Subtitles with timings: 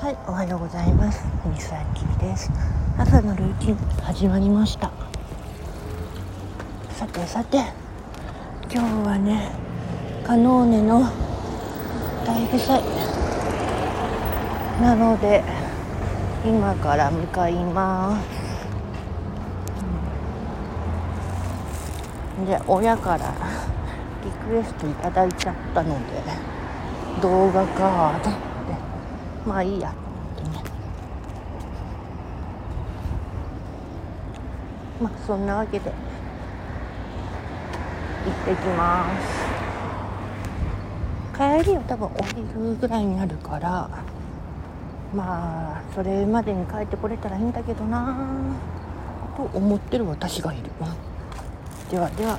[0.00, 1.24] はい、おはようございます。
[1.56, 2.52] 水崎です。
[2.96, 4.92] 朝のルーティン始まりました。
[6.92, 7.58] さてさて
[8.72, 9.50] 今日はね
[10.24, 11.00] カノーネの
[12.24, 12.80] 大夫祭
[14.80, 15.42] なので
[16.44, 18.22] 今から向かいま
[22.36, 22.46] す。
[22.46, 23.34] で親から
[24.24, 26.22] リクエストいただいちゃったので
[27.20, 28.47] 動画かと思って
[29.48, 29.94] まあいいや
[30.36, 30.72] と思ってね
[35.00, 35.96] まあそんなわけで行
[38.30, 39.48] ってきます
[41.34, 43.88] 帰りは多分お昼ぐらいになるから
[45.14, 48.28] まあそれまでに帰ってこれたらいいんだけどな
[49.34, 50.64] と思ってる私がいる。
[51.90, 52.38] ではでは。